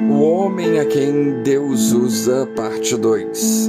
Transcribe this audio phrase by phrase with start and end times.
[0.00, 3.68] O homem a quem Deus usa, parte 2.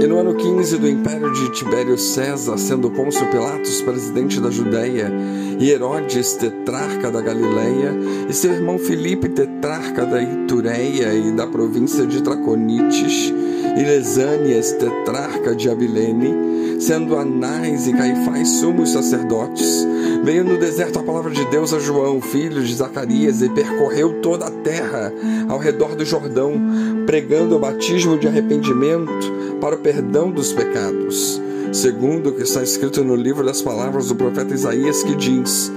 [0.00, 5.12] E no ano 15 do império de Tibério César, sendo Pôncio Pilatos presidente da Judéia,
[5.60, 7.92] e Herodes tetrarca da Galileia,
[8.28, 13.34] e seu irmão Filipe tetrarca da Itureia e da província de Traconites,
[13.76, 16.47] e Lesânias tetrarca de Abilene,
[16.78, 19.86] sendo Anás e Caifás sumos sacerdotes,
[20.22, 24.46] veio no deserto a palavra de Deus a João, filho de Zacarias, e percorreu toda
[24.46, 25.12] a terra
[25.48, 26.54] ao redor do Jordão,
[27.06, 31.40] pregando o batismo de arrependimento para o perdão dos pecados,
[31.72, 35.72] segundo o que está escrito no livro das palavras do profeta Isaías, que diz: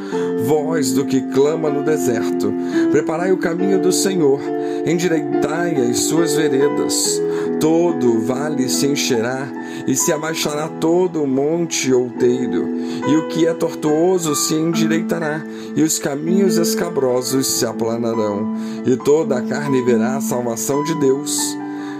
[0.46, 2.54] Voz do que clama no deserto,
[2.92, 4.40] preparai o caminho do Senhor,
[4.86, 7.22] endireitai as suas veredas.
[7.60, 9.48] Todo vale se encherá
[9.86, 12.68] e se abaixará todo monte outeiro,
[13.08, 15.44] e o que é tortuoso se endireitará,
[15.76, 21.38] e os caminhos escabrosos se aplanarão, e toda a carne verá a salvação de Deus.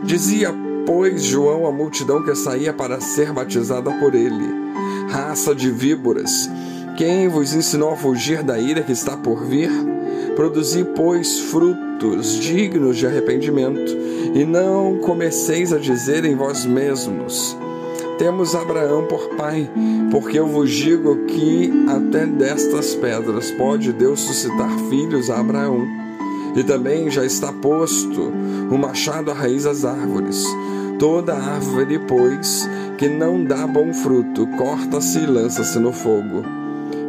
[0.04, 0.52] Dizia,
[0.86, 4.48] pois, João à multidão que saía para ser batizada por ele:
[5.10, 6.50] Raça de víboras,
[6.98, 9.72] quem vos ensinou a fugir da ira que está por vir?
[10.36, 13.92] Produzi, pois, frutos dignos de arrependimento,
[14.34, 17.58] e não comeceis a dizer em vós mesmos:
[18.18, 19.70] Temos Abraão por pai,
[20.10, 25.86] porque eu vos digo que até destas pedras pode Deus suscitar filhos a Abraão.
[26.56, 28.22] E também já está posto
[28.70, 30.44] o machado à raiz das árvores.
[31.00, 36.44] Toda árvore, pois, que não dá bom fruto, corta-se e lança-se no fogo.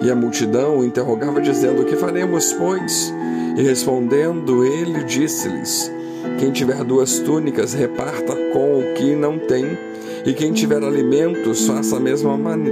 [0.03, 3.13] E a multidão o interrogava, dizendo: Que faremos, pois?
[3.57, 5.93] E respondendo, ele disse-lhes:
[6.39, 9.79] Quem tiver duas túnicas, reparta com o que não tem,
[10.25, 12.65] e quem tiver alimentos, faça a mesma man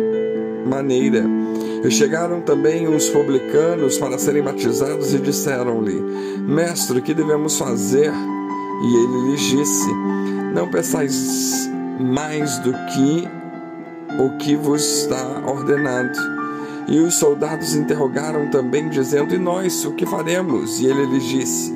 [0.66, 1.24] maneira.
[1.82, 6.00] E chegaram também uns publicanos para serem batizados e disseram-lhe:
[6.40, 8.12] Mestre, que devemos fazer?
[8.82, 9.90] E ele lhes disse:
[10.52, 13.28] Não peçais mais do que
[14.18, 16.18] o que vos está ordenado.
[16.86, 20.80] E os soldados interrogaram também, dizendo: E nós, o que faremos?
[20.80, 21.74] E ele lhes disse: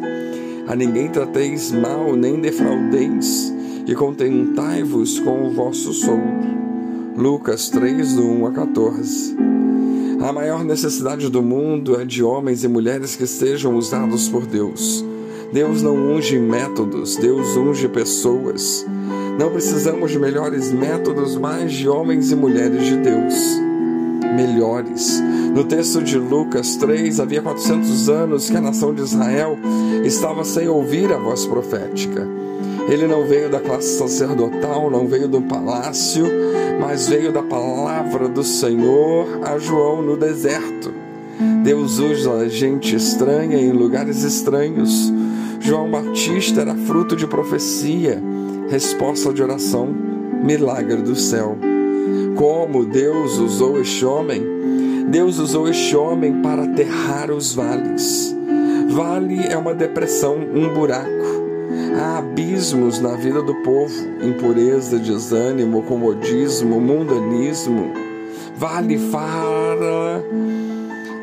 [0.67, 3.55] A ninguém trateis mal, nem defraudeis,
[3.87, 6.55] e contentai-vos com o vosso soldo.
[7.17, 9.54] Lucas 3, do 1 a 14.
[10.25, 15.05] A maior necessidade do mundo é de homens e mulheres que sejam usados por Deus.
[15.53, 18.87] Deus não unge métodos, Deus unge pessoas.
[19.39, 23.35] Não precisamos de melhores métodos, mas de homens e mulheres de Deus
[24.35, 25.21] melhores.
[25.55, 29.59] No texto de Lucas 3, havia 400 anos que a nação de Israel
[30.05, 32.27] estava sem ouvir a voz profética.
[32.89, 36.27] Ele não veio da classe sacerdotal, não veio do palácio,
[36.81, 40.93] mas veio da palavra do Senhor a João no deserto.
[41.63, 45.13] Deus usa gente estranha em lugares estranhos.
[45.61, 48.23] João Batista era fruto de profecia,
[48.69, 49.89] resposta de oração,
[50.43, 51.57] milagre do céu
[52.35, 54.43] como Deus usou este homem?
[55.09, 58.35] Deus usou este homem para aterrar os vales.
[58.89, 61.14] Vale é uma depressão, um buraco.
[61.97, 67.93] Há abismos na vida do povo: impureza, desânimo, comodismo, mundanismo.
[68.57, 70.25] Vale fala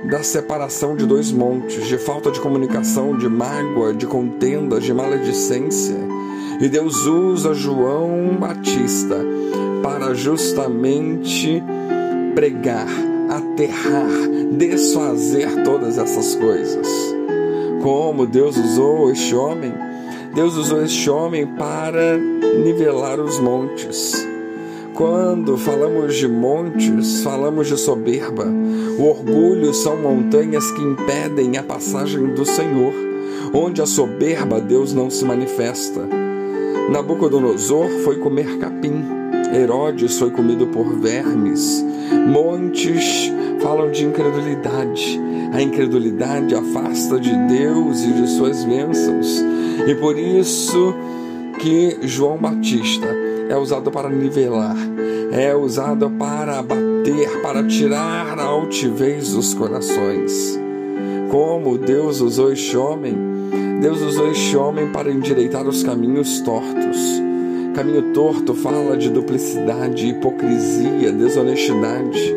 [0.04, 5.96] da separação de dois montes, de falta de comunicação, de mágoa, de contenda, de maledicência.
[6.60, 9.18] E Deus usa João Batista
[9.84, 11.62] para justamente
[12.36, 12.88] pregar,
[13.30, 16.88] aterrar, desfazer todas essas coisas.
[17.82, 19.74] Como Deus usou este homem?
[20.34, 24.28] Deus usou este homem para nivelar os montes.
[24.94, 28.46] Quando falamos de montes, falamos de soberba.
[29.00, 32.94] O orgulho são montanhas que impedem a passagem do Senhor.
[33.54, 36.08] Onde a soberba, Deus não se manifesta.
[36.90, 39.22] Nabucodonosor foi comer capim
[39.54, 41.86] Herodes foi comido por vermes.
[42.28, 45.20] Montes falam de incredulidade.
[45.54, 49.44] A incredulidade afasta de Deus e de suas bênçãos.
[49.88, 50.94] E por isso
[51.60, 53.08] que João Batista
[53.50, 54.78] é usado para nivelar,
[55.32, 60.60] é usado para abater, para tirar a altivez dos corações.
[61.30, 63.16] Como Deus usou este homem?
[63.82, 67.22] Deus usou este homem para endireitar os caminhos tortos.
[67.74, 72.36] Caminho torto fala de duplicidade, hipocrisia, desonestidade.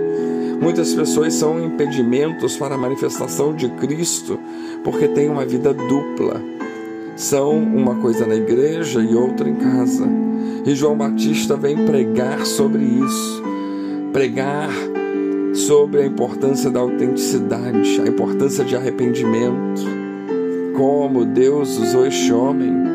[0.61, 4.39] Muitas pessoas são impedimentos para a manifestação de Cristo
[4.85, 6.41] porque têm uma vida dupla.
[7.17, 10.07] São uma coisa na igreja e outra em casa.
[10.65, 13.43] E João Batista vem pregar sobre isso.
[14.13, 14.71] Pregar
[15.53, 19.83] sobre a importância da autenticidade, a importância de arrependimento.
[20.77, 22.94] Como Deus usou este homem.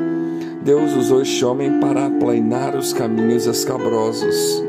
[0.70, 4.64] Deus usou este homem para aplainar os caminhos escabrosos.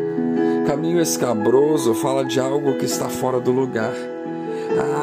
[0.67, 3.93] Caminho escabroso fala de algo que está fora do lugar,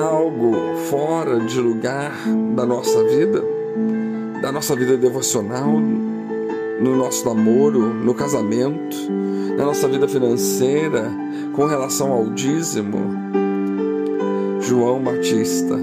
[0.01, 0.55] algo
[0.89, 2.13] fora de lugar
[2.55, 3.43] da nossa vida,
[4.41, 8.97] da nossa vida devocional, no nosso namoro, no casamento,
[9.55, 11.11] na nossa vida financeira,
[11.53, 12.97] com relação ao dízimo.
[14.61, 15.79] João Batista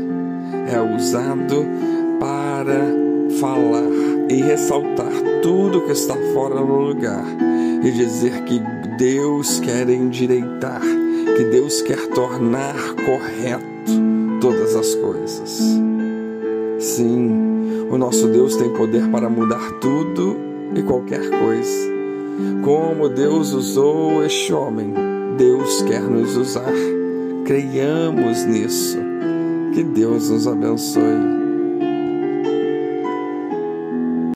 [0.67, 1.65] é usado
[2.19, 3.05] para
[3.39, 5.13] falar e ressaltar
[5.43, 7.25] tudo que está fora do lugar
[7.83, 8.61] e dizer que
[8.99, 10.81] Deus quer endireitar,
[11.37, 12.75] que Deus quer tornar
[13.05, 13.65] correto
[14.41, 15.63] todas as coisas.
[16.79, 20.37] Sim, o nosso Deus tem poder para mudar tudo
[20.75, 21.95] e qualquer coisa.
[22.63, 24.93] Como Deus usou este homem,
[25.37, 26.73] Deus quer nos usar.
[27.45, 28.99] Creiamos nisso.
[29.73, 31.44] Que Deus nos abençoe.